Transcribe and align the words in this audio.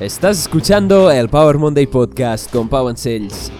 Estás 0.00 0.40
escuchando 0.40 1.08
el 1.08 1.28
Power 1.28 1.56
Monday 1.56 1.86
Podcast 1.86 2.50
con 2.50 2.68
Pau 2.68 2.92
Sales. 2.96 3.52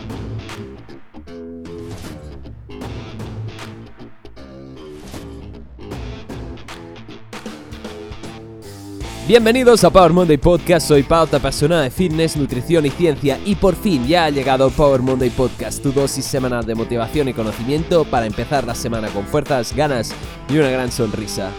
Bienvenidos 9.28 9.84
a 9.84 9.90
Power 9.90 10.12
Monday 10.12 10.36
Podcast, 10.36 10.88
soy 10.88 11.04
Pau, 11.04 11.28
apasionada 11.30 11.82
de 11.82 11.90
fitness, 11.90 12.36
nutrición 12.36 12.84
y 12.84 12.90
ciencia 12.90 13.38
y 13.44 13.54
por 13.54 13.76
fin 13.76 14.04
ya 14.04 14.24
ha 14.24 14.30
llegado 14.30 14.70
Power 14.70 15.02
Monday 15.02 15.30
Podcast, 15.30 15.84
tu 15.84 15.92
dosis 15.92 16.24
semanal 16.24 16.66
de 16.66 16.74
motivación 16.74 17.28
y 17.28 17.32
conocimiento 17.32 18.04
para 18.04 18.26
empezar 18.26 18.66
la 18.66 18.74
semana 18.74 19.06
con 19.10 19.24
fuerzas, 19.24 19.72
ganas 19.76 20.12
y 20.48 20.58
una 20.58 20.70
gran 20.70 20.90
sonrisa. 20.90 21.52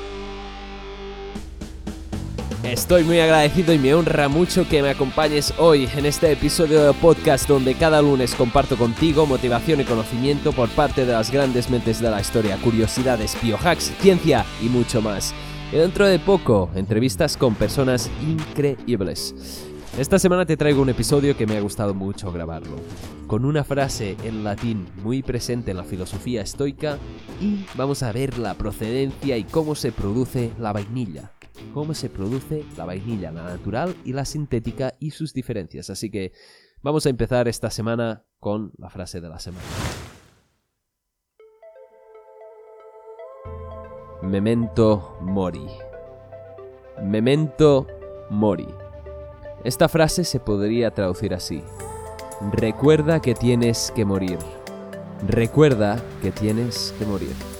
Estoy 2.65 3.03
muy 3.03 3.19
agradecido 3.19 3.73
y 3.73 3.77
me 3.77 3.93
honra 3.93 4.27
mucho 4.27 4.67
que 4.67 4.81
me 4.81 4.89
acompañes 4.89 5.53
hoy 5.59 5.87
en 5.95 6.07
este 6.07 6.31
episodio 6.31 6.83
de 6.83 6.93
podcast 6.93 7.47
donde 7.47 7.75
cada 7.75 8.01
lunes 8.01 8.33
comparto 8.33 8.75
contigo 8.75 9.27
motivación 9.27 9.81
y 9.81 9.83
conocimiento 9.83 10.51
por 10.51 10.67
parte 10.69 11.05
de 11.05 11.13
las 11.13 11.29
grandes 11.29 11.69
mentes 11.69 12.01
de 12.01 12.09
la 12.09 12.19
historia, 12.19 12.57
curiosidades, 12.57 13.37
biohacks, 13.39 13.93
ciencia 13.99 14.43
y 14.63 14.65
mucho 14.65 14.99
más. 14.99 15.31
Y 15.71 15.75
dentro 15.75 16.07
de 16.07 16.17
poco, 16.17 16.71
entrevistas 16.73 17.37
con 17.37 17.53
personas 17.53 18.09
increíbles. 18.23 19.63
Esta 19.99 20.17
semana 20.17 20.47
te 20.47 20.57
traigo 20.57 20.81
un 20.81 20.89
episodio 20.89 21.37
que 21.37 21.45
me 21.45 21.57
ha 21.57 21.61
gustado 21.61 21.93
mucho 21.93 22.31
grabarlo, 22.31 22.77
con 23.27 23.45
una 23.45 23.63
frase 23.63 24.17
en 24.23 24.43
latín 24.43 24.87
muy 25.03 25.21
presente 25.21 25.69
en 25.69 25.77
la 25.77 25.83
filosofía 25.83 26.41
estoica 26.41 26.97
y 27.39 27.63
vamos 27.75 28.01
a 28.01 28.11
ver 28.11 28.39
la 28.39 28.55
procedencia 28.55 29.37
y 29.37 29.43
cómo 29.43 29.75
se 29.75 29.91
produce 29.91 30.51
la 30.59 30.73
vainilla 30.73 31.34
cómo 31.75 31.93
se 31.93 32.09
produce 32.09 32.63
la 32.77 32.85
vainilla, 32.85 33.33
la 33.33 33.43
natural 33.43 33.97
y 34.05 34.13
la 34.13 34.23
sintética 34.23 34.95
y 34.97 35.11
sus 35.11 35.33
diferencias. 35.33 35.89
Así 35.89 36.09
que 36.09 36.31
vamos 36.81 37.05
a 37.05 37.09
empezar 37.09 37.49
esta 37.49 37.69
semana 37.69 38.23
con 38.39 38.71
la 38.77 38.89
frase 38.89 39.19
de 39.19 39.27
la 39.27 39.39
semana. 39.39 39.65
Memento 44.21 45.17
mori. 45.19 45.67
Memento 47.03 47.87
mori. 48.29 48.69
Esta 49.65 49.89
frase 49.89 50.23
se 50.23 50.39
podría 50.39 50.91
traducir 50.91 51.33
así. 51.33 51.61
Recuerda 52.53 53.21
que 53.21 53.35
tienes 53.35 53.91
que 53.93 54.05
morir. 54.05 54.39
Recuerda 55.27 56.01
que 56.21 56.31
tienes 56.31 56.95
que 56.97 57.05
morir. 57.05 57.54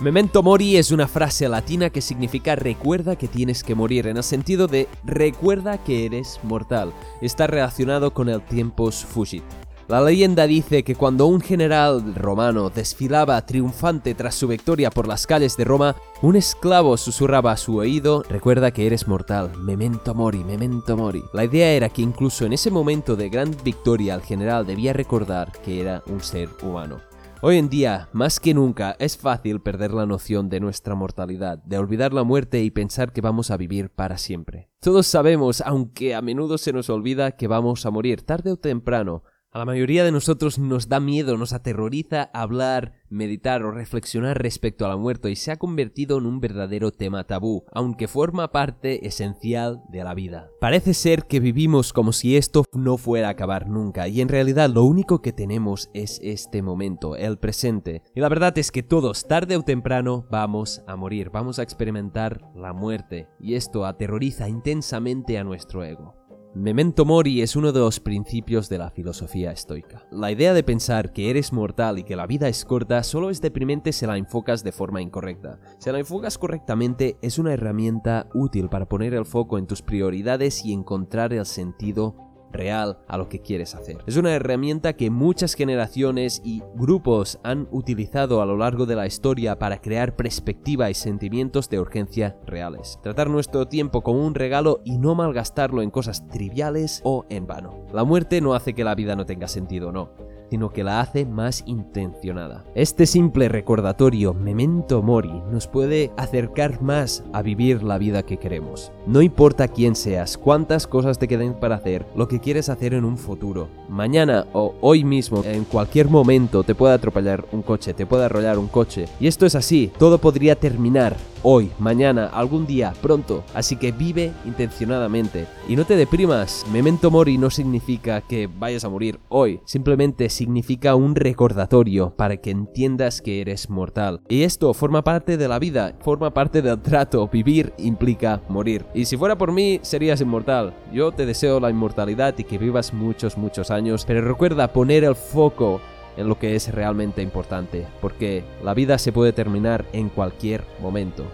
Memento 0.00 0.44
mori 0.44 0.76
es 0.76 0.92
una 0.92 1.08
frase 1.08 1.48
latina 1.48 1.90
que 1.90 2.00
significa 2.00 2.54
recuerda 2.54 3.16
que 3.16 3.26
tienes 3.26 3.64
que 3.64 3.74
morir, 3.74 4.06
en 4.06 4.16
el 4.16 4.22
sentido 4.22 4.68
de 4.68 4.86
recuerda 5.02 5.82
que 5.82 6.06
eres 6.06 6.38
mortal. 6.44 6.92
Está 7.20 7.48
relacionado 7.48 8.14
con 8.14 8.28
el 8.28 8.40
tiempos 8.42 9.04
fugit. 9.04 9.42
La 9.88 10.00
leyenda 10.00 10.46
dice 10.46 10.84
que 10.84 10.94
cuando 10.94 11.26
un 11.26 11.40
general 11.40 12.14
romano 12.14 12.70
desfilaba 12.70 13.44
triunfante 13.44 14.14
tras 14.14 14.36
su 14.36 14.46
victoria 14.46 14.90
por 14.90 15.08
las 15.08 15.26
calles 15.26 15.56
de 15.56 15.64
Roma, 15.64 15.96
un 16.22 16.36
esclavo 16.36 16.96
susurraba 16.96 17.50
a 17.50 17.56
su 17.56 17.78
oído, 17.78 18.22
recuerda 18.28 18.70
que 18.70 18.86
eres 18.86 19.08
mortal, 19.08 19.50
memento 19.56 20.14
mori, 20.14 20.44
memento 20.44 20.96
mori. 20.96 21.24
La 21.32 21.44
idea 21.44 21.72
era 21.72 21.88
que 21.88 22.02
incluso 22.02 22.44
en 22.44 22.52
ese 22.52 22.70
momento 22.70 23.16
de 23.16 23.30
gran 23.30 23.56
victoria 23.64 24.14
el 24.14 24.22
general 24.22 24.64
debía 24.64 24.92
recordar 24.92 25.50
que 25.64 25.80
era 25.80 26.04
un 26.06 26.20
ser 26.20 26.50
humano. 26.62 27.07
Hoy 27.40 27.56
en 27.56 27.68
día, 27.68 28.08
más 28.12 28.40
que 28.40 28.52
nunca, 28.52 28.96
es 28.98 29.16
fácil 29.16 29.60
perder 29.60 29.92
la 29.92 30.06
noción 30.06 30.48
de 30.48 30.58
nuestra 30.58 30.96
mortalidad, 30.96 31.58
de 31.58 31.78
olvidar 31.78 32.12
la 32.12 32.24
muerte 32.24 32.64
y 32.64 32.72
pensar 32.72 33.12
que 33.12 33.20
vamos 33.20 33.52
a 33.52 33.56
vivir 33.56 33.90
para 33.90 34.18
siempre. 34.18 34.70
Todos 34.80 35.06
sabemos, 35.06 35.60
aunque 35.60 36.16
a 36.16 36.20
menudo 36.20 36.58
se 36.58 36.72
nos 36.72 36.90
olvida, 36.90 37.36
que 37.36 37.46
vamos 37.46 37.86
a 37.86 37.92
morir 37.92 38.22
tarde 38.22 38.50
o 38.50 38.56
temprano, 38.56 39.22
la 39.58 39.64
mayoría 39.64 40.04
de 40.04 40.12
nosotros 40.12 40.58
nos 40.58 40.88
da 40.88 41.00
miedo, 41.00 41.36
nos 41.36 41.52
aterroriza 41.52 42.30
hablar, 42.32 42.94
meditar 43.10 43.64
o 43.64 43.72
reflexionar 43.72 44.40
respecto 44.40 44.84
a 44.84 44.88
la 44.88 44.96
muerte 44.96 45.30
y 45.30 45.36
se 45.36 45.50
ha 45.50 45.58
convertido 45.58 46.18
en 46.18 46.26
un 46.26 46.40
verdadero 46.40 46.92
tema 46.92 47.24
tabú, 47.24 47.64
aunque 47.72 48.06
forma 48.06 48.52
parte 48.52 49.06
esencial 49.06 49.82
de 49.88 50.04
la 50.04 50.14
vida. 50.14 50.48
Parece 50.60 50.94
ser 50.94 51.24
que 51.24 51.40
vivimos 51.40 51.92
como 51.92 52.12
si 52.12 52.36
esto 52.36 52.64
no 52.72 52.98
fuera 52.98 53.28
a 53.28 53.32
acabar 53.32 53.68
nunca 53.68 54.06
y 54.06 54.20
en 54.20 54.28
realidad 54.28 54.70
lo 54.70 54.84
único 54.84 55.22
que 55.22 55.32
tenemos 55.32 55.90
es 55.92 56.20
este 56.22 56.62
momento, 56.62 57.16
el 57.16 57.38
presente. 57.38 58.02
Y 58.14 58.20
la 58.20 58.28
verdad 58.28 58.56
es 58.58 58.70
que 58.70 58.82
todos, 58.82 59.26
tarde 59.26 59.56
o 59.56 59.62
temprano, 59.62 60.26
vamos 60.30 60.82
a 60.86 60.94
morir, 60.94 61.30
vamos 61.30 61.58
a 61.58 61.62
experimentar 61.62 62.42
la 62.54 62.72
muerte 62.72 63.28
y 63.40 63.54
esto 63.54 63.86
aterroriza 63.86 64.48
intensamente 64.48 65.36
a 65.36 65.44
nuestro 65.44 65.82
ego. 65.82 66.17
Memento 66.58 67.04
mori 67.04 67.40
es 67.40 67.54
uno 67.54 67.70
de 67.70 67.78
los 67.78 68.00
principios 68.00 68.68
de 68.68 68.78
la 68.78 68.90
filosofía 68.90 69.52
estoica. 69.52 70.02
La 70.10 70.32
idea 70.32 70.52
de 70.52 70.64
pensar 70.64 71.12
que 71.12 71.30
eres 71.30 71.52
mortal 71.52 72.00
y 72.00 72.02
que 72.02 72.16
la 72.16 72.26
vida 72.26 72.48
es 72.48 72.64
corta 72.64 73.04
solo 73.04 73.30
es 73.30 73.40
deprimente 73.40 73.92
si 73.92 74.06
la 74.06 74.16
enfocas 74.16 74.64
de 74.64 74.72
forma 74.72 75.00
incorrecta. 75.00 75.60
Si 75.78 75.88
la 75.92 76.00
enfocas 76.00 76.36
correctamente 76.36 77.16
es 77.22 77.38
una 77.38 77.52
herramienta 77.52 78.28
útil 78.34 78.68
para 78.68 78.88
poner 78.88 79.14
el 79.14 79.24
foco 79.24 79.56
en 79.56 79.68
tus 79.68 79.82
prioridades 79.82 80.64
y 80.64 80.72
encontrar 80.72 81.32
el 81.32 81.46
sentido 81.46 82.27
real 82.52 82.98
a 83.08 83.16
lo 83.18 83.28
que 83.28 83.40
quieres 83.40 83.74
hacer. 83.74 83.98
Es 84.06 84.16
una 84.16 84.34
herramienta 84.34 84.94
que 84.94 85.10
muchas 85.10 85.54
generaciones 85.54 86.40
y 86.44 86.62
grupos 86.74 87.38
han 87.42 87.68
utilizado 87.70 88.42
a 88.42 88.46
lo 88.46 88.56
largo 88.56 88.86
de 88.86 88.96
la 88.96 89.06
historia 89.06 89.58
para 89.58 89.80
crear 89.80 90.16
perspectiva 90.16 90.90
y 90.90 90.94
sentimientos 90.94 91.68
de 91.68 91.80
urgencia 91.80 92.36
reales. 92.46 92.98
Tratar 93.02 93.30
nuestro 93.30 93.68
tiempo 93.68 94.02
como 94.02 94.26
un 94.26 94.34
regalo 94.34 94.80
y 94.84 94.98
no 94.98 95.14
malgastarlo 95.14 95.82
en 95.82 95.90
cosas 95.90 96.26
triviales 96.28 97.00
o 97.04 97.26
en 97.28 97.46
vano. 97.46 97.86
La 97.92 98.04
muerte 98.04 98.40
no 98.40 98.54
hace 98.54 98.74
que 98.74 98.84
la 98.84 98.94
vida 98.94 99.16
no 99.16 99.26
tenga 99.26 99.48
sentido, 99.48 99.92
no 99.92 100.37
sino 100.50 100.70
que 100.70 100.84
la 100.84 101.00
hace 101.00 101.26
más 101.26 101.62
intencionada. 101.66 102.64
Este 102.74 103.06
simple 103.06 103.48
recordatorio, 103.48 104.34
memento 104.34 105.02
mori, 105.02 105.42
nos 105.50 105.66
puede 105.66 106.10
acercar 106.16 106.82
más 106.82 107.24
a 107.32 107.42
vivir 107.42 107.82
la 107.82 107.98
vida 107.98 108.22
que 108.22 108.38
queremos. 108.38 108.92
No 109.06 109.22
importa 109.22 109.68
quién 109.68 109.94
seas, 109.94 110.38
cuántas 110.38 110.86
cosas 110.86 111.18
te 111.18 111.28
queden 111.28 111.54
para 111.54 111.76
hacer, 111.76 112.06
lo 112.16 112.28
que 112.28 112.40
quieres 112.40 112.68
hacer 112.68 112.94
en 112.94 113.04
un 113.04 113.18
futuro. 113.18 113.68
Mañana 113.88 114.46
o 114.52 114.74
hoy 114.80 115.04
mismo, 115.04 115.42
en 115.44 115.64
cualquier 115.64 116.08
momento, 116.08 116.62
te 116.62 116.74
puede 116.74 116.94
atropellar 116.94 117.44
un 117.52 117.62
coche, 117.62 117.94
te 117.94 118.06
puede 118.06 118.24
arrollar 118.24 118.58
un 118.58 118.68
coche. 118.68 119.06
Y 119.20 119.26
esto 119.26 119.46
es 119.46 119.54
así, 119.54 119.90
todo 119.98 120.18
podría 120.18 120.56
terminar 120.56 121.16
hoy, 121.42 121.70
mañana, 121.78 122.26
algún 122.26 122.66
día, 122.66 122.92
pronto. 123.00 123.44
Así 123.54 123.76
que 123.76 123.92
vive 123.92 124.32
intencionadamente. 124.44 125.46
Y 125.68 125.76
no 125.76 125.84
te 125.84 125.96
deprimas. 125.96 126.64
Memento 126.72 127.10
mori 127.10 127.38
no 127.38 127.50
significa 127.50 128.20
que 128.20 128.46
vayas 128.46 128.84
a 128.84 128.88
morir 128.88 129.18
hoy. 129.28 129.60
Simplemente 129.64 130.28
significa 130.28 130.94
un 130.94 131.14
recordatorio 131.14 132.14
para 132.16 132.36
que 132.36 132.50
entiendas 132.50 133.20
que 133.20 133.40
eres 133.40 133.70
mortal. 133.70 134.20
Y 134.28 134.42
esto 134.42 134.74
forma 134.74 135.04
parte 135.04 135.36
de 135.36 135.48
la 135.48 135.58
vida, 135.58 135.94
forma 136.00 136.32
parte 136.32 136.62
del 136.62 136.80
trato. 136.80 137.28
Vivir 137.28 137.72
implica 137.78 138.40
morir. 138.48 138.84
Y 138.94 139.04
si 139.04 139.16
fuera 139.16 139.36
por 139.36 139.52
mí, 139.52 139.80
serías 139.82 140.20
inmortal. 140.20 140.74
Yo 140.92 141.12
te 141.12 141.26
deseo 141.26 141.60
la 141.60 141.70
inmortalidad 141.70 142.34
y 142.38 142.44
que 142.44 142.58
vivas 142.58 142.92
muchos, 142.92 143.36
muchos 143.36 143.70
años. 143.70 144.04
Pero 144.06 144.22
recuerda 144.22 144.72
poner 144.72 145.04
el 145.04 145.14
foco 145.14 145.80
en 146.18 146.28
lo 146.28 146.38
que 146.38 146.56
es 146.56 146.74
realmente 146.74 147.22
importante, 147.22 147.86
porque 148.00 148.44
la 148.62 148.74
vida 148.74 148.98
se 148.98 149.12
puede 149.12 149.32
terminar 149.32 149.86
en 149.92 150.08
cualquier 150.08 150.64
momento. 150.82 151.24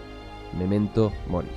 Memento 0.57 1.11
mori. 1.27 1.49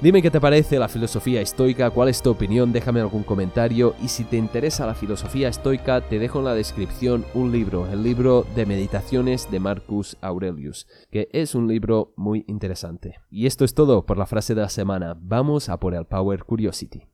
Dime 0.00 0.20
qué 0.20 0.30
te 0.30 0.40
parece 0.40 0.78
la 0.78 0.88
filosofía 0.88 1.40
estoica, 1.40 1.88
cuál 1.88 2.10
es 2.10 2.20
tu 2.20 2.30
opinión, 2.30 2.72
déjame 2.72 3.00
algún 3.00 3.22
comentario 3.22 3.94
y 4.02 4.08
si 4.08 4.24
te 4.24 4.36
interesa 4.36 4.86
la 4.86 4.94
filosofía 4.94 5.48
estoica 5.48 6.02
te 6.02 6.18
dejo 6.18 6.40
en 6.40 6.44
la 6.44 6.54
descripción 6.54 7.24
un 7.32 7.52
libro, 7.52 7.86
el 7.90 8.02
libro 8.02 8.44
de 8.54 8.66
meditaciones 8.66 9.50
de 9.50 9.60
Marcus 9.60 10.18
Aurelius, 10.20 10.86
que 11.10 11.28
es 11.32 11.54
un 11.54 11.68
libro 11.68 12.12
muy 12.16 12.44
interesante. 12.48 13.14
Y 13.30 13.46
esto 13.46 13.64
es 13.64 13.72
todo 13.72 14.04
por 14.04 14.18
la 14.18 14.26
frase 14.26 14.54
de 14.54 14.60
la 14.60 14.68
semana, 14.68 15.16
vamos 15.18 15.70
a 15.70 15.78
por 15.78 15.94
el 15.94 16.04
Power 16.04 16.44
Curiosity. 16.44 17.13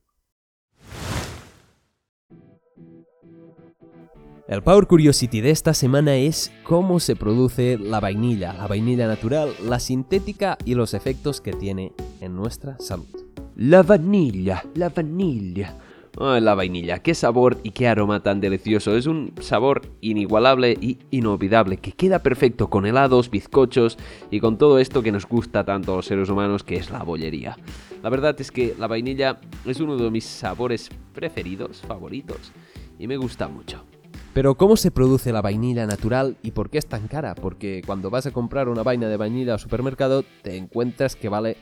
El 4.51 4.65
Power 4.65 4.89
Curiosity 4.89 5.43
de 5.43 5.51
esta 5.51 5.75
semana 5.75 6.17
es 6.17 6.51
cómo 6.65 6.99
se 6.99 7.15
produce 7.15 7.79
la 7.79 8.01
vainilla, 8.01 8.53
la 8.53 8.67
vainilla 8.67 9.07
natural, 9.07 9.51
la 9.63 9.79
sintética 9.79 10.59
y 10.65 10.75
los 10.75 10.93
efectos 10.93 11.41
que 11.41 11.53
tiene 11.53 11.93
en 12.21 12.35
nuestra 12.35 12.77
salud. 12.81 13.07
La 13.55 13.85
vanilla, 13.85 14.65
la 14.75 14.89
vanilla. 14.89 15.79
la 16.19 16.55
vainilla, 16.57 16.99
qué 16.99 17.15
sabor 17.15 17.59
y 17.63 17.71
qué 17.71 17.87
aroma 17.87 18.25
tan 18.25 18.41
delicioso. 18.41 18.97
Es 18.97 19.07
un 19.07 19.35
sabor 19.41 19.83
inigualable 20.01 20.77
y 20.81 20.99
inolvidable 21.13 21.77
que 21.77 21.93
queda 21.93 22.19
perfecto 22.19 22.69
con 22.71 22.87
helados, 22.87 23.31
bizcochos 23.31 23.99
y 24.33 24.41
con 24.41 24.59
todo 24.59 24.81
esto 24.81 25.05
que 25.05 25.13
nos 25.13 25.29
gusta 25.29 25.65
tanto 25.65 25.93
a 25.93 25.97
los 25.97 26.07
seres 26.07 26.29
humanos 26.29 26.65
que 26.65 26.75
es 26.75 26.91
la 26.91 27.05
bollería. 27.05 27.57
La 28.03 28.11
verdad 28.11 28.35
es 28.41 28.51
que 28.51 28.75
la 28.81 28.89
vainilla 28.89 29.39
es 29.65 29.79
uno 29.79 29.97
de 29.97 30.11
mis 30.11 30.25
sabores 30.25 30.91
preferidos, 31.15 31.83
favoritos 31.83 32.51
y 32.99 33.07
me 33.07 33.17
gusta 33.17 33.47
mucho. 33.47 33.85
Pero 34.33 34.55
¿cómo 34.57 34.77
se 34.77 34.93
produce 34.93 35.33
la 35.33 35.43
vainilla 35.43 35.87
natural 35.87 36.37
y 36.43 36.53
por 36.53 36.71
qué 36.71 36.79
es 36.79 36.87
tan 36.87 37.09
cara? 37.09 37.35
Porque 37.35 37.83
cuando 37.85 38.11
vas 38.11 38.27
a 38.27 38.31
comprar 38.31 38.69
una 38.69 38.85
vaina 38.85 39.09
de 39.09 39.17
vainilla 39.17 39.55
al 39.55 39.59
supermercado 39.59 40.25
te 40.43 40.57
encuentras 40.57 41.17
que 41.17 41.29
vale 41.29 41.57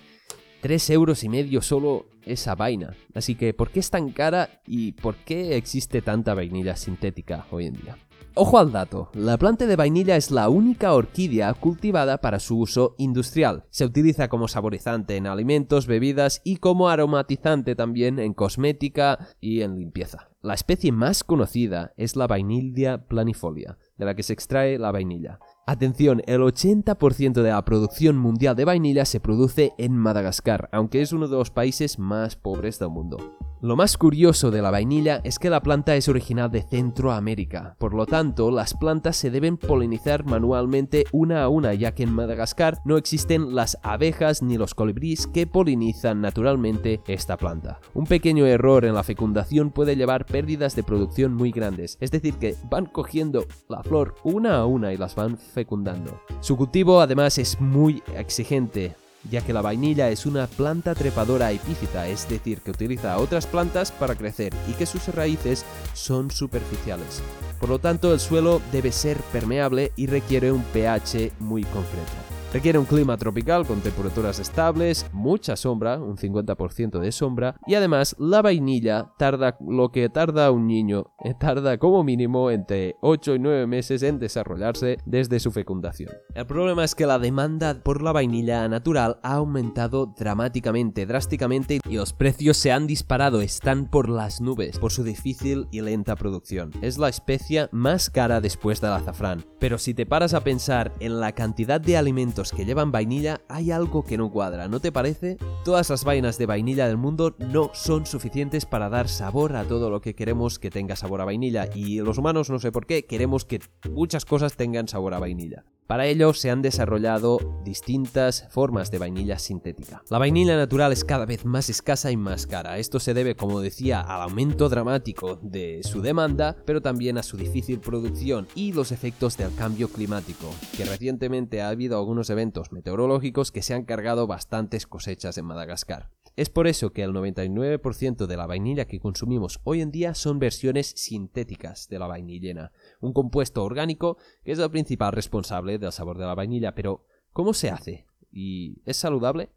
3 0.60 0.90
euros 0.90 1.24
y 1.24 1.30
medio 1.30 1.62
solo 1.62 2.06
esa 2.26 2.54
vaina. 2.54 2.94
Así 3.14 3.36
que, 3.36 3.54
¿por 3.54 3.70
qué 3.70 3.80
es 3.80 3.90
tan 3.90 4.10
cara 4.10 4.60
y 4.66 4.92
por 4.92 5.16
qué 5.16 5.56
existe 5.56 6.02
tanta 6.02 6.34
vainilla 6.34 6.76
sintética 6.76 7.46
hoy 7.50 7.66
en 7.66 7.72
día? 7.72 7.96
Ojo 8.34 8.58
al 8.58 8.70
dato, 8.70 9.10
la 9.14 9.38
planta 9.38 9.66
de 9.66 9.74
vainilla 9.74 10.16
es 10.16 10.30
la 10.30 10.50
única 10.50 10.92
orquídea 10.92 11.54
cultivada 11.54 12.18
para 12.18 12.38
su 12.38 12.58
uso 12.58 12.94
industrial. 12.98 13.64
Se 13.70 13.86
utiliza 13.86 14.28
como 14.28 14.46
saborizante 14.46 15.16
en 15.16 15.26
alimentos, 15.26 15.86
bebidas 15.86 16.42
y 16.44 16.58
como 16.58 16.90
aromatizante 16.90 17.74
también 17.74 18.18
en 18.18 18.34
cosmética 18.34 19.28
y 19.40 19.62
en 19.62 19.76
limpieza. 19.76 20.27
La 20.40 20.54
especie 20.54 20.92
más 20.92 21.24
conocida 21.24 21.92
es 21.96 22.14
la 22.14 22.28
Vainilla 22.28 23.08
planifolia, 23.08 23.76
de 23.96 24.04
la 24.04 24.14
que 24.14 24.22
se 24.22 24.32
extrae 24.32 24.78
la 24.78 24.92
vainilla. 24.92 25.40
Atención, 25.66 26.22
el 26.26 26.42
80% 26.42 27.42
de 27.42 27.50
la 27.50 27.64
producción 27.64 28.16
mundial 28.16 28.54
de 28.54 28.64
vainilla 28.64 29.04
se 29.04 29.18
produce 29.18 29.72
en 29.78 29.96
Madagascar, 29.96 30.68
aunque 30.70 31.02
es 31.02 31.12
uno 31.12 31.26
de 31.26 31.36
los 31.36 31.50
países 31.50 31.98
más 31.98 32.36
pobres 32.36 32.78
del 32.78 32.90
mundo. 32.90 33.18
Lo 33.60 33.74
más 33.74 33.98
curioso 33.98 34.52
de 34.52 34.62
la 34.62 34.70
vainilla 34.70 35.20
es 35.24 35.40
que 35.40 35.50
la 35.50 35.60
planta 35.60 35.96
es 35.96 36.08
original 36.08 36.48
de 36.48 36.62
Centroamérica, 36.62 37.74
por 37.80 37.92
lo 37.92 38.06
tanto 38.06 38.52
las 38.52 38.74
plantas 38.74 39.16
se 39.16 39.32
deben 39.32 39.56
polinizar 39.56 40.24
manualmente 40.24 41.06
una 41.10 41.42
a 41.42 41.48
una 41.48 41.74
ya 41.74 41.92
que 41.92 42.04
en 42.04 42.12
Madagascar 42.12 42.78
no 42.84 42.96
existen 42.96 43.56
las 43.56 43.76
abejas 43.82 44.42
ni 44.42 44.56
los 44.56 44.76
colibríes 44.76 45.26
que 45.26 45.48
polinizan 45.48 46.20
naturalmente 46.20 47.00
esta 47.08 47.36
planta. 47.36 47.80
Un 47.94 48.06
pequeño 48.06 48.46
error 48.46 48.84
en 48.84 48.94
la 48.94 49.02
fecundación 49.02 49.72
puede 49.72 49.96
llevar 49.96 50.24
pérdidas 50.24 50.76
de 50.76 50.84
producción 50.84 51.34
muy 51.34 51.50
grandes, 51.50 51.98
es 52.00 52.12
decir 52.12 52.34
que 52.34 52.54
van 52.70 52.86
cogiendo 52.86 53.44
la 53.68 53.82
flor 53.82 54.14
una 54.22 54.58
a 54.58 54.66
una 54.66 54.92
y 54.92 54.96
las 54.96 55.16
van 55.16 55.36
fecundando. 55.36 56.20
Su 56.38 56.56
cultivo 56.56 57.00
además 57.00 57.38
es 57.38 57.60
muy 57.60 58.04
exigente, 58.14 58.94
ya 59.30 59.40
que 59.40 59.52
la 59.52 59.62
vainilla 59.62 60.08
es 60.10 60.26
una 60.26 60.46
planta 60.46 60.94
trepadora 60.94 61.52
epífita, 61.52 62.08
es 62.08 62.28
decir, 62.28 62.60
que 62.60 62.70
utiliza 62.70 63.18
otras 63.18 63.46
plantas 63.46 63.92
para 63.92 64.14
crecer 64.14 64.52
y 64.68 64.72
que 64.72 64.86
sus 64.86 65.08
raíces 65.14 65.64
son 65.94 66.30
superficiales. 66.30 67.22
Por 67.60 67.68
lo 67.68 67.78
tanto, 67.78 68.12
el 68.12 68.20
suelo 68.20 68.60
debe 68.72 68.92
ser 68.92 69.18
permeable 69.32 69.92
y 69.96 70.06
requiere 70.06 70.52
un 70.52 70.62
pH 70.62 71.32
muy 71.40 71.64
concreto. 71.64 72.27
Requiere 72.50 72.78
un 72.78 72.86
clima 72.86 73.18
tropical 73.18 73.66
con 73.66 73.80
temperaturas 73.80 74.38
estables, 74.38 75.04
mucha 75.12 75.54
sombra, 75.54 76.00
un 76.00 76.16
50% 76.16 76.98
de 76.98 77.12
sombra, 77.12 77.56
y 77.66 77.74
además 77.74 78.16
la 78.18 78.40
vainilla 78.40 79.12
tarda 79.18 79.58
lo 79.60 79.90
que 79.92 80.08
tarda 80.08 80.50
un 80.50 80.66
niño, 80.66 81.12
eh, 81.24 81.34
tarda 81.38 81.76
como 81.76 82.02
mínimo 82.04 82.50
entre 82.50 82.96
8 83.02 83.34
y 83.34 83.38
9 83.38 83.66
meses 83.66 84.02
en 84.02 84.18
desarrollarse 84.18 84.96
desde 85.04 85.40
su 85.40 85.52
fecundación. 85.52 86.10
El 86.34 86.46
problema 86.46 86.84
es 86.84 86.94
que 86.94 87.04
la 87.04 87.18
demanda 87.18 87.82
por 87.82 88.00
la 88.00 88.12
vainilla 88.12 88.66
natural 88.66 89.18
ha 89.22 89.34
aumentado 89.34 90.06
dramáticamente, 90.06 91.04
drásticamente, 91.04 91.80
y 91.86 91.96
los 91.96 92.14
precios 92.14 92.56
se 92.56 92.72
han 92.72 92.86
disparado, 92.86 93.42
están 93.42 93.90
por 93.90 94.08
las 94.08 94.40
nubes, 94.40 94.78
por 94.78 94.90
su 94.90 95.04
difícil 95.04 95.68
y 95.70 95.82
lenta 95.82 96.16
producción. 96.16 96.70
Es 96.80 96.96
la 96.96 97.10
especia 97.10 97.68
más 97.72 98.08
cara 98.08 98.40
después 98.40 98.80
del 98.80 98.92
azafrán, 98.92 99.44
pero 99.58 99.76
si 99.76 99.92
te 99.92 100.06
paras 100.06 100.32
a 100.32 100.40
pensar 100.40 100.94
en 100.98 101.20
la 101.20 101.32
cantidad 101.32 101.78
de 101.78 101.98
alimentos 101.98 102.37
que 102.38 102.64
llevan 102.64 102.92
vainilla 102.92 103.40
hay 103.48 103.72
algo 103.72 104.04
que 104.04 104.16
no 104.16 104.30
cuadra, 104.30 104.68
¿no 104.68 104.78
te 104.78 104.92
parece? 104.92 105.38
Todas 105.64 105.90
las 105.90 106.04
vainas 106.04 106.38
de 106.38 106.46
vainilla 106.46 106.86
del 106.86 106.96
mundo 106.96 107.34
no 107.38 107.70
son 107.74 108.06
suficientes 108.06 108.64
para 108.64 108.88
dar 108.88 109.08
sabor 109.08 109.56
a 109.56 109.64
todo 109.64 109.90
lo 109.90 110.00
que 110.00 110.14
queremos 110.14 110.60
que 110.60 110.70
tenga 110.70 110.94
sabor 110.94 111.20
a 111.20 111.24
vainilla 111.24 111.68
y 111.74 111.98
los 111.98 112.16
humanos 112.16 112.48
no 112.48 112.60
sé 112.60 112.70
por 112.70 112.86
qué 112.86 113.06
queremos 113.06 113.44
que 113.44 113.60
muchas 113.90 114.24
cosas 114.24 114.54
tengan 114.54 114.86
sabor 114.86 115.14
a 115.14 115.18
vainilla. 115.18 115.64
Para 115.88 116.04
ello 116.04 116.34
se 116.34 116.50
han 116.50 116.60
desarrollado 116.60 117.38
distintas 117.64 118.46
formas 118.50 118.90
de 118.90 118.98
vainilla 118.98 119.38
sintética. 119.38 120.02
La 120.10 120.18
vainilla 120.18 120.54
natural 120.54 120.92
es 120.92 121.02
cada 121.02 121.24
vez 121.24 121.46
más 121.46 121.70
escasa 121.70 122.10
y 122.10 122.16
más 122.18 122.46
cara. 122.46 122.76
Esto 122.76 123.00
se 123.00 123.14
debe, 123.14 123.36
como 123.36 123.62
decía, 123.62 124.02
al 124.02 124.20
aumento 124.20 124.68
dramático 124.68 125.36
de 125.36 125.80
su 125.82 126.02
demanda, 126.02 126.58
pero 126.66 126.82
también 126.82 127.16
a 127.16 127.22
su 127.22 127.38
difícil 127.38 127.80
producción 127.80 128.48
y 128.54 128.74
los 128.74 128.92
efectos 128.92 129.38
del 129.38 129.54
cambio 129.54 129.88
climático, 129.88 130.54
que 130.76 130.84
recientemente 130.84 131.62
ha 131.62 131.70
habido 131.70 131.96
algunos 131.96 132.28
eventos 132.28 132.70
meteorológicos 132.70 133.50
que 133.50 133.62
se 133.62 133.72
han 133.72 133.86
cargado 133.86 134.26
bastantes 134.26 134.86
cosechas 134.86 135.38
en 135.38 135.46
Madagascar. 135.46 136.10
Es 136.38 136.50
por 136.50 136.68
eso 136.68 136.92
que 136.92 137.02
el 137.02 137.12
99% 137.12 138.26
de 138.26 138.36
la 138.36 138.46
vainilla 138.46 138.84
que 138.84 139.00
consumimos 139.00 139.58
hoy 139.64 139.80
en 139.80 139.90
día 139.90 140.14
son 140.14 140.38
versiones 140.38 140.92
sintéticas 140.96 141.88
de 141.88 141.98
la 141.98 142.06
vainillena, 142.06 142.70
un 143.00 143.12
compuesto 143.12 143.64
orgánico 143.64 144.18
que 144.44 144.52
es 144.52 144.60
el 144.60 144.70
principal 144.70 145.10
responsable 145.10 145.77
del 145.78 145.92
sabor 145.92 146.18
de 146.18 146.26
la 146.26 146.34
vainilla. 146.34 146.74
Pero, 146.74 147.04
¿cómo 147.32 147.54
se 147.54 147.70
hace? 147.70 148.06
¿Y 148.30 148.82
es 148.84 148.96
saludable? 148.96 149.50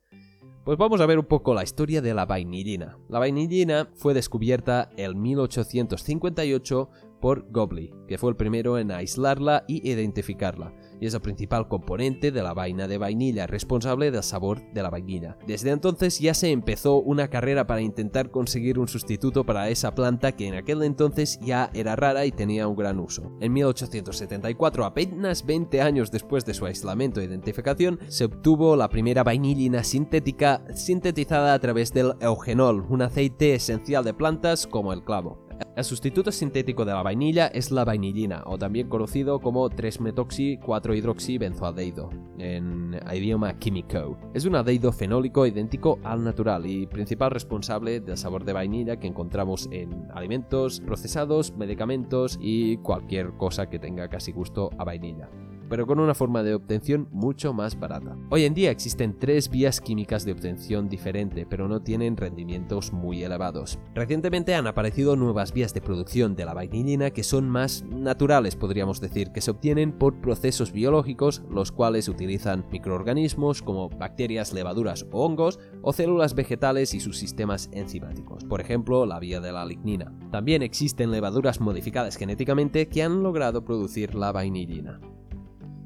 Pues 0.64 0.78
vamos 0.78 1.02
a 1.02 1.06
ver 1.06 1.18
un 1.18 1.26
poco 1.26 1.54
la 1.54 1.64
historia 1.64 2.02
de 2.02 2.14
la 2.14 2.26
vainillina. 2.26 2.98
La 3.10 3.20
vainillina 3.20 3.90
fue 3.96 4.14
descubierta 4.14 4.90
en 4.96 5.20
1858 5.20 6.90
por 7.20 7.52
Gobley, 7.52 7.92
que 8.08 8.18
fue 8.18 8.30
el 8.30 8.36
primero 8.36 8.78
en 8.78 8.92
aislarla 8.92 9.66
y 9.68 9.90
identificarla 9.90 10.74
y 11.01 11.07
es 11.07 11.13
el 11.15 11.21
principal 11.21 11.68
componente 11.68 12.31
de 12.31 12.44
la 12.44 12.53
vaina 12.53 12.88
de 12.88 13.00
vainilla, 13.00 13.48
responsable 13.48 14.12
del 14.12 14.24
sabor 14.24 14.62
de 14.71 14.83
la 14.83 14.92
vainilla. 14.92 15.36
Desde 15.48 15.71
entonces 15.71 16.19
ya 16.19 16.33
se 16.36 16.51
empezó 16.51 17.01
una 17.01 17.27
carrera 17.27 17.65
para 17.65 17.81
intentar 17.81 18.30
conseguir 18.30 18.77
un 18.77 18.88
sustituto 18.88 19.44
para 19.44 19.69
esa 19.69 19.95
planta 19.95 20.31
que 20.33 20.48
en 20.48 20.53
aquel 20.53 20.83
entonces 20.83 21.39
ya 21.42 21.71
era 21.74 21.95
rara 21.95 22.25
y 22.25 22.31
tenía 22.31 22.68
un 22.68 22.75
gran 22.75 23.00
uso. 23.00 23.31
En 23.42 23.51
1874, 23.51 24.86
apenas 24.86 25.45
20 25.45 25.81
años 25.81 26.12
después 26.12 26.45
de 26.45 26.53
su 26.53 26.68
aislamiento 26.68 27.19
e 27.19 27.25
identificación, 27.25 28.00
se 28.07 28.25
obtuvo 28.25 28.75
la 28.75 28.89
primera 28.89 29.24
vainillina 29.24 29.83
sintética 29.83 30.63
sintetizada 30.75 31.56
a 31.56 31.59
través 31.59 31.92
del 31.94 32.13
eugenol, 32.21 32.86
un 32.89 33.01
aceite 33.01 33.56
esencial 33.56 34.03
de 34.03 34.13
plantas 34.13 34.68
como 34.68 34.94
el 34.94 35.03
clavo. 35.03 35.50
El 35.75 35.84
sustituto 35.84 36.31
sintético 36.31 36.86
de 36.86 36.94
la 36.94 37.02
vainilla 37.02 37.48
es 37.48 37.72
la 37.72 37.84
vainillina, 37.86 38.44
o 38.46 38.58
también 38.58 38.90
conocido 38.90 39.40
como 39.40 39.69
3-metoxi-4-hidroxibenzoaldehído, 39.69 42.10
en 42.38 43.00
idioma 43.13 43.58
químico. 43.58 44.18
Es 44.34 44.46
un 44.46 44.56
aldehído 44.56 44.92
fenólico 44.92 45.46
idéntico 45.46 46.00
al 46.04 46.24
natural 46.24 46.66
y 46.66 46.88
principal 46.88 47.31
responsable 47.31 48.00
del 48.00 48.18
sabor 48.18 48.46
de 48.46 48.54
vainilla 48.54 48.98
que 48.98 49.08
encontramos 49.08 49.68
en 49.72 50.08
alimentos 50.13 50.81
procesados, 50.81 51.56
medicamentos 51.56 52.38
y 52.42 52.78
cualquier 52.78 53.31
cosa 53.38 53.69
que 53.69 53.80
tenga 53.80 54.08
casi 54.10 54.31
gusto 54.31 54.69
a 54.78 54.84
vainilla 54.84 55.30
pero 55.72 55.88
con 55.88 56.02
una 56.02 56.14
forma 56.14 56.44
de 56.44 56.54
obtención 56.54 57.08
mucho 57.12 57.54
más 57.54 57.80
barata. 57.80 58.18
Hoy 58.30 58.44
en 58.44 58.54
día 58.54 58.72
existen 58.72 59.18
tres 59.18 59.50
vías 59.50 59.80
químicas 59.80 60.26
de 60.26 60.34
obtención 60.34 60.90
diferente, 60.90 61.46
pero 61.50 61.70
no 61.70 61.82
tienen 61.82 62.18
rendimientos 62.18 62.92
muy 62.92 63.24
elevados. 63.24 63.80
Recientemente 63.96 64.54
han 64.54 64.68
aparecido 64.68 65.16
nuevas 65.16 65.54
vías 65.54 65.74
de 65.74 65.80
producción 65.80 66.36
de 66.36 66.44
la 66.44 66.54
vainillina 66.54 67.12
que 67.12 67.24
son 67.24 67.50
más 67.50 67.86
naturales, 67.86 68.58
podríamos 68.58 69.00
decir, 69.00 69.32
que 69.32 69.40
se 69.40 69.50
obtienen 69.50 69.94
por 69.94 70.20
procesos 70.20 70.74
biológicos, 70.74 71.42
los 71.50 71.72
cuales 71.72 72.10
utilizan 72.10 72.66
microorganismos 72.70 73.62
como 73.62 73.88
bacterias, 73.88 74.51
levaduras 74.51 75.06
o 75.13 75.25
hongos, 75.25 75.58
o 75.84 75.94
células 75.94 76.36
vegetales 76.36 76.94
y 76.94 77.00
sus 77.00 77.18
sistemas 77.18 77.70
enzimáticos, 77.72 78.44
por 78.44 78.60
ejemplo, 78.60 79.06
la 79.06 79.22
vía 79.22 79.40
de 79.40 79.54
la 79.54 79.66
lignina. 79.66 80.13
También 80.32 80.63
existen 80.63 81.12
levaduras 81.12 81.62
modificadas 81.62 82.18
genéticamente 82.18 82.90
que 82.90 83.04
han 83.04 83.24
logrado 83.24 83.63
producir 83.63 84.16
la 84.16 84.34
vainillina. 84.34 85.00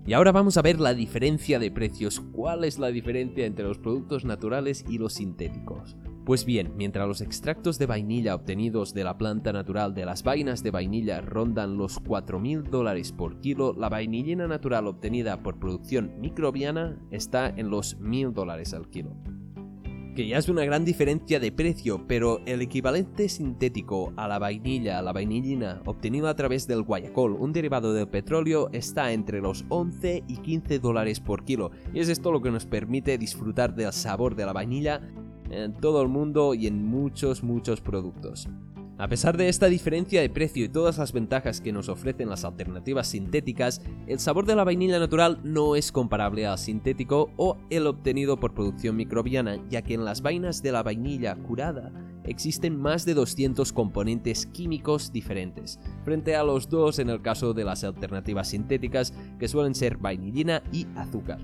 Y 0.07 0.13
ahora 0.13 0.31
vamos 0.31 0.55
a 0.57 0.62
ver 0.62 0.79
la 0.79 0.93
diferencia 0.93 1.57
de 1.57 1.71
precios. 1.71 2.19
¿Cuál 2.31 2.63
es 2.63 2.77
la 2.77 2.89
diferencia 2.89 3.47
entre 3.47 3.65
los 3.65 3.79
productos 3.79 4.24
naturales 4.24 4.85
y 4.88 5.00
los 5.00 5.13
sintéticos? 5.13 5.97
Pues 6.25 6.45
bien, 6.45 6.74
mientras 6.75 7.07
los 7.07 7.21
extractos 7.21 7.79
de 7.79 7.88
vainilla 7.88 8.35
obtenidos 8.35 8.93
de 8.93 9.03
la 9.03 9.17
planta 9.17 9.51
natural 9.51 9.95
de 9.95 10.05
las 10.05 10.21
vainas 10.21 10.62
de 10.62 10.69
vainilla 10.69 11.21
rondan 11.21 11.77
los 11.77 12.00
4.000 12.03 12.69
dólares 12.69 13.12
por 13.13 13.39
kilo, 13.39 13.74
la 13.74 13.89
vainillina 13.89 14.47
natural 14.47 14.85
obtenida 14.85 15.41
por 15.41 15.59
producción 15.59 16.19
microbiana 16.19 17.00
está 17.09 17.50
en 17.50 17.71
los 17.71 18.00
1.000 18.00 18.31
dólares 18.31 18.75
al 18.75 18.89
kilo 18.89 19.15
que 20.15 20.27
ya 20.27 20.38
es 20.38 20.48
una 20.48 20.63
gran 20.63 20.86
diferencia 20.86 21.41
de 21.41 21.51
precio, 21.51 22.05
pero 22.07 22.39
el 22.45 22.62
equivalente 22.62 23.27
sintético 23.27 24.13
a 24.15 24.29
la 24.29 24.39
vainilla, 24.39 25.01
la 25.01 25.12
vainillina, 25.12 25.81
obtenido 25.86 26.29
a 26.29 26.36
través 26.36 26.67
del 26.67 26.84
guayacol, 26.84 27.34
un 27.34 27.51
derivado 27.51 27.93
del 27.93 28.07
petróleo, 28.07 28.69
está 28.72 29.12
entre 29.12 29.41
los 29.41 29.65
11 29.67 30.24
y 30.25 30.38
15 30.38 30.79
dólares 30.79 31.19
por 31.19 31.43
kilo. 31.43 31.72
Y 31.93 32.00
es 32.00 32.07
esto 32.07 32.31
lo 32.31 32.41
que 32.41 32.50
nos 32.50 32.65
permite 32.65 33.17
disfrutar 33.17 33.75
del 33.75 33.91
sabor 33.91 34.36
de 34.36 34.45
la 34.45 34.53
vainilla 34.53 35.01
en 35.50 35.74
todo 35.74 36.01
el 36.01 36.07
mundo 36.07 36.53
y 36.53 36.67
en 36.67 36.86
muchos, 36.86 37.43
muchos 37.43 37.81
productos. 37.81 38.48
A 38.98 39.10
pesar 39.10 39.36
de 39.36 39.50
esta 39.50 39.68
diferencia 39.68 40.22
de 40.22 40.30
precio 40.30 40.64
y 40.64 40.70
todas 40.70 41.00
las 41.00 41.12
ventajas 41.12 41.60
que 41.60 41.74
nos 41.74 41.90
ofrecen 41.90 42.30
las 42.30 42.46
alternativas 42.46 43.08
sintéticas, 43.08 43.82
el 44.08 44.20
sabor 44.20 44.46
de 44.46 44.56
la 44.56 44.64
vainilla 44.64 45.00
natural 45.00 45.42
no 45.44 45.75
es 45.75 45.92
comparable 45.92 46.48
al 46.48 46.58
sintético 46.58 47.30
o 47.36 47.58
el 47.70 47.88
obtenido 47.88 48.40
por 48.40 48.54
producción 48.54 48.96
microbiana, 48.96 49.58
ya 49.70 49.82
que 49.82 49.96
en 49.96 50.06
las 50.06 50.22
vainas 50.22 50.64
de 50.64 50.72
la 50.72 50.82
vainilla 50.82 51.36
curada 51.36 51.92
existen 52.24 52.80
más 52.80 53.04
de 53.04 53.16
200 53.16 53.74
componentes 53.74 54.46
químicos 54.46 55.12
diferentes, 55.12 55.78
frente 56.06 56.38
a 56.38 56.44
los 56.46 56.70
dos 56.70 56.98
en 57.00 57.10
el 57.10 57.22
caso 57.22 57.54
de 57.54 57.66
las 57.66 57.84
alternativas 57.84 58.48
sintéticas, 58.48 59.14
que 59.38 59.50
suelen 59.50 59.75
ser 59.75 59.98
vainillina 59.98 60.64
y 60.72 60.88
azúcar. 60.96 61.40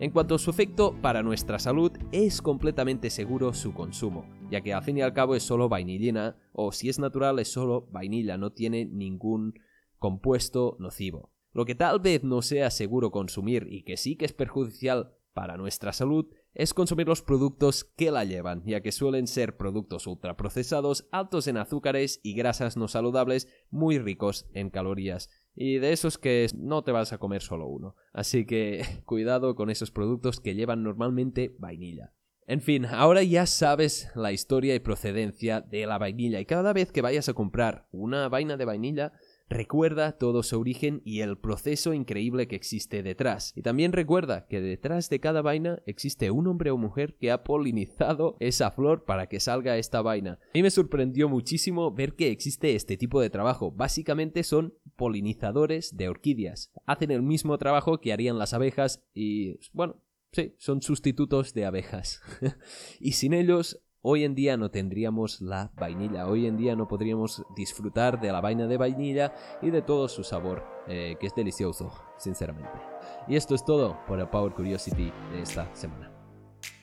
En 0.00 0.12
cuanto 0.12 0.36
a 0.36 0.38
su 0.38 0.48
efecto 0.48 0.96
para 1.02 1.22
nuestra 1.22 1.58
salud, 1.58 1.92
es 2.10 2.40
completamente 2.40 3.10
seguro 3.10 3.52
su 3.52 3.74
consumo, 3.74 4.24
ya 4.50 4.62
que 4.62 4.72
al 4.72 4.82
fin 4.82 4.96
y 4.96 5.02
al 5.02 5.12
cabo 5.12 5.34
es 5.34 5.42
solo 5.42 5.68
vainillina, 5.68 6.38
o 6.54 6.72
si 6.72 6.88
es 6.88 6.98
natural 6.98 7.38
es 7.38 7.52
solo 7.52 7.86
vainilla, 7.92 8.38
no 8.38 8.50
tiene 8.50 8.86
ningún 8.86 9.60
compuesto 9.98 10.78
nocivo. 10.80 11.34
Lo 11.52 11.66
que 11.66 11.74
tal 11.74 12.00
vez 12.00 12.24
no 12.24 12.40
sea 12.40 12.70
seguro 12.70 13.10
consumir 13.10 13.66
y 13.68 13.82
que 13.82 13.98
sí 13.98 14.16
que 14.16 14.24
es 14.24 14.32
perjudicial 14.32 15.12
para 15.34 15.58
nuestra 15.58 15.92
salud 15.92 16.26
es 16.54 16.72
consumir 16.72 17.06
los 17.06 17.20
productos 17.20 17.84
que 17.84 18.10
la 18.10 18.24
llevan, 18.24 18.62
ya 18.64 18.80
que 18.80 18.92
suelen 18.92 19.26
ser 19.26 19.58
productos 19.58 20.06
ultraprocesados, 20.06 21.08
altos 21.12 21.46
en 21.46 21.58
azúcares 21.58 22.20
y 22.22 22.32
grasas 22.32 22.78
no 22.78 22.88
saludables, 22.88 23.48
muy 23.68 23.98
ricos 23.98 24.46
en 24.54 24.70
calorías. 24.70 25.28
Y 25.54 25.78
de 25.78 25.92
esos 25.92 26.18
que 26.18 26.46
no 26.56 26.82
te 26.84 26.92
vas 26.92 27.12
a 27.12 27.18
comer 27.18 27.42
solo 27.42 27.66
uno. 27.66 27.96
Así 28.12 28.46
que 28.46 28.82
cuidado 29.04 29.54
con 29.54 29.70
esos 29.70 29.90
productos 29.90 30.40
que 30.40 30.54
llevan 30.54 30.82
normalmente 30.82 31.54
vainilla. 31.58 32.12
En 32.46 32.60
fin, 32.60 32.84
ahora 32.86 33.22
ya 33.22 33.46
sabes 33.46 34.10
la 34.16 34.32
historia 34.32 34.74
y 34.74 34.80
procedencia 34.80 35.60
de 35.60 35.86
la 35.86 35.98
vainilla 35.98 36.40
y 36.40 36.46
cada 36.46 36.72
vez 36.72 36.90
que 36.90 37.02
vayas 37.02 37.28
a 37.28 37.34
comprar 37.34 37.86
una 37.92 38.28
vaina 38.28 38.56
de 38.56 38.64
vainilla, 38.64 39.12
Recuerda 39.50 40.12
todo 40.12 40.44
su 40.44 40.60
origen 40.60 41.02
y 41.04 41.22
el 41.22 41.36
proceso 41.36 41.92
increíble 41.92 42.46
que 42.46 42.54
existe 42.54 43.02
detrás. 43.02 43.52
Y 43.56 43.62
también 43.62 43.92
recuerda 43.92 44.46
que 44.46 44.60
detrás 44.60 45.10
de 45.10 45.18
cada 45.18 45.42
vaina 45.42 45.82
existe 45.86 46.30
un 46.30 46.46
hombre 46.46 46.70
o 46.70 46.76
mujer 46.76 47.16
que 47.18 47.32
ha 47.32 47.42
polinizado 47.42 48.36
esa 48.38 48.70
flor 48.70 49.04
para 49.04 49.26
que 49.26 49.40
salga 49.40 49.76
esta 49.76 50.02
vaina. 50.02 50.38
A 50.40 50.50
mí 50.54 50.62
me 50.62 50.70
sorprendió 50.70 51.28
muchísimo 51.28 51.90
ver 51.92 52.14
que 52.14 52.30
existe 52.30 52.76
este 52.76 52.96
tipo 52.96 53.20
de 53.20 53.28
trabajo. 53.28 53.72
Básicamente 53.72 54.44
son 54.44 54.74
polinizadores 55.00 55.96
de 55.96 56.10
orquídeas. 56.10 56.70
Hacen 56.84 57.10
el 57.10 57.22
mismo 57.22 57.56
trabajo 57.56 58.02
que 58.02 58.12
harían 58.12 58.38
las 58.38 58.52
abejas 58.52 59.02
y, 59.14 59.58
bueno, 59.72 59.96
sí, 60.30 60.54
son 60.58 60.82
sustitutos 60.82 61.54
de 61.54 61.64
abejas. 61.64 62.20
y 63.00 63.12
sin 63.12 63.32
ellos 63.32 63.80
Hoy 64.02 64.24
en 64.24 64.34
día 64.34 64.56
no 64.56 64.70
tendríamos 64.70 65.42
la 65.42 65.72
vainilla, 65.76 66.26
hoy 66.26 66.46
en 66.46 66.56
día 66.56 66.74
no 66.74 66.88
podríamos 66.88 67.44
disfrutar 67.54 68.18
de 68.18 68.32
la 68.32 68.40
vaina 68.40 68.66
de 68.66 68.78
vainilla 68.78 69.34
y 69.60 69.68
de 69.68 69.82
todo 69.82 70.08
su 70.08 70.24
sabor, 70.24 70.64
eh, 70.88 71.16
que 71.20 71.26
es 71.26 71.34
delicioso, 71.34 71.92
sinceramente. 72.16 72.80
Y 73.28 73.36
esto 73.36 73.54
es 73.54 73.62
todo 73.62 73.98
por 74.08 74.18
el 74.18 74.26
Power 74.30 74.54
Curiosity 74.54 75.12
de 75.32 75.42
esta 75.42 75.68
semana. 75.74 76.10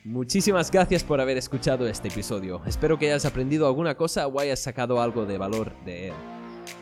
Muchísimas 0.04 0.70
gracias 0.70 1.02
por 1.02 1.20
haber 1.20 1.38
escuchado 1.38 1.88
este 1.88 2.06
episodio. 2.06 2.62
Espero 2.66 2.96
que 2.96 3.06
hayas 3.06 3.24
aprendido 3.24 3.66
alguna 3.66 3.96
cosa 3.96 4.28
o 4.28 4.38
hayas 4.38 4.60
sacado 4.60 5.00
algo 5.00 5.26
de 5.26 5.38
valor 5.38 5.74
de 5.84 6.10
él. 6.10 6.37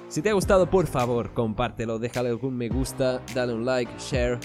Si 0.09 0.23
te 0.23 0.31
ha 0.31 0.35
gustado, 0.35 0.71
por 0.71 0.87
favor, 0.87 1.33
compártelo, 1.35 1.99
déjale 1.99 2.29
algún 2.29 2.57
me 2.57 2.69
gusta, 2.69 3.21
dale 3.35 3.53
un 3.53 3.65
like, 3.65 3.91
share 3.99 4.39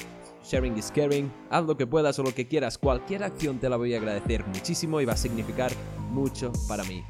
Sharing 0.44 0.78
is 0.78 0.92
caring. 0.92 1.32
Haz 1.50 1.66
lo 1.66 1.78
que 1.78 1.88
puedas 1.88 2.18
o 2.20 2.24
lo 2.24 2.34
que 2.34 2.48
quieras. 2.48 2.78
Cualquier 2.78 3.24
acción 3.24 3.60
te 3.60 3.70
la 3.70 3.78
voy 3.78 3.94
a 3.94 3.98
agradecer 3.98 4.46
muchísimo 4.48 5.00
y 5.02 5.06
va 5.06 5.14
a 5.14 5.18
significar 5.18 5.72
mucho 6.12 6.52
para 6.68 6.84
mí. 6.84 7.04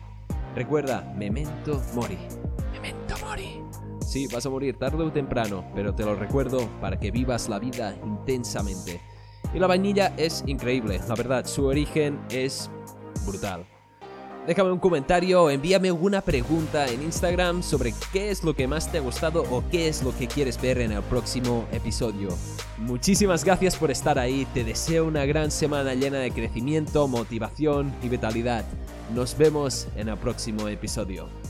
Recuerda, 0.55 1.13
memento 1.17 1.81
mori. 1.95 2.17
Memento 2.73 3.15
mori. 3.25 3.63
Sí, 4.05 4.27
vas 4.27 4.45
a 4.45 4.49
morir 4.49 4.77
tarde 4.77 5.03
o 5.03 5.11
temprano, 5.11 5.65
pero 5.73 5.95
te 5.95 6.03
lo 6.03 6.15
recuerdo 6.15 6.67
para 6.81 6.99
que 6.99 7.11
vivas 7.11 7.47
la 7.47 7.59
vida 7.59 7.95
intensamente. 8.03 8.99
Y 9.53 9.59
la 9.59 9.67
vainilla 9.67 10.13
es 10.17 10.43
increíble, 10.45 10.99
la 11.07 11.15
verdad, 11.15 11.45
su 11.45 11.65
origen 11.65 12.19
es 12.29 12.69
brutal. 13.25 13.65
Déjame 14.47 14.71
un 14.71 14.79
comentario 14.79 15.49
envíame 15.51 15.89
alguna 15.89 16.21
pregunta 16.21 16.87
en 16.87 17.03
Instagram 17.03 17.61
sobre 17.61 17.93
qué 18.11 18.31
es 18.31 18.43
lo 18.43 18.55
que 18.55 18.67
más 18.67 18.91
te 18.91 18.97
ha 18.97 19.01
gustado 19.01 19.43
o 19.51 19.63
qué 19.69 19.87
es 19.87 20.01
lo 20.01 20.17
que 20.17 20.27
quieres 20.27 20.59
ver 20.59 20.79
en 20.79 20.91
el 20.91 21.03
próximo 21.03 21.65
episodio. 21.71 22.29
Muchísimas 22.77 23.43
gracias 23.43 23.75
por 23.75 23.91
estar 23.91 24.17
ahí, 24.17 24.47
te 24.53 24.63
deseo 24.63 25.05
una 25.05 25.25
gran 25.25 25.51
semana 25.51 25.93
llena 25.93 26.17
de 26.17 26.31
crecimiento, 26.31 27.07
motivación 27.07 27.93
y 28.01 28.09
vitalidad. 28.09 28.65
Nos 29.13 29.37
vemos 29.37 29.87
en 29.95 30.09
el 30.09 30.17
próximo 30.17 30.67
episodio. 30.67 31.40